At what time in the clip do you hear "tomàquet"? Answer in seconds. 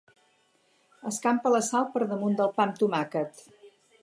2.83-3.45